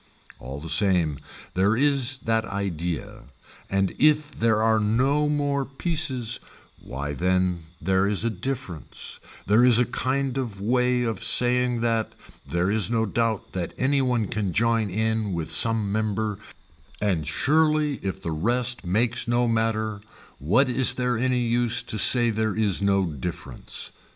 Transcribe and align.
All 0.39 0.59
the 0.59 0.67
same 0.67 1.19
there 1.53 1.77
is 1.77 2.17
that 2.25 2.43
idea 2.45 3.25
and 3.69 3.93
if 3.99 4.31
there 4.31 4.59
are 4.63 4.79
no 4.79 5.29
more 5.29 5.63
pieces 5.63 6.39
why 6.81 7.13
then 7.13 7.65
there 7.79 8.07
is 8.07 8.25
a 8.25 8.31
difference, 8.31 9.19
there 9.45 9.63
is 9.63 9.77
a 9.77 9.85
kind 9.85 10.39
of 10.39 10.59
way 10.59 11.03
of 11.03 11.23
saying 11.23 11.81
that, 11.81 12.13
there 12.49 12.71
is 12.71 12.89
no 12.89 13.05
doubt 13.05 13.53
that 13.53 13.75
any 13.77 14.01
one 14.01 14.25
can 14.27 14.53
join 14.53 14.89
in 14.89 15.33
with 15.33 15.51
some 15.51 15.91
member 15.91 16.39
and 16.99 17.27
surely 17.27 17.97
if 17.97 18.23
the 18.23 18.31
rest 18.31 18.83
makes 18.83 19.27
no 19.27 19.47
matter 19.47 20.01
what 20.39 20.67
is 20.67 20.95
there 20.95 21.15
any 21.15 21.41
use 21.41 21.83
to 21.83 21.99
say 21.99 22.31
there 22.31 22.55
is 22.57 22.81
no 22.81 23.05
difference. 23.05 23.91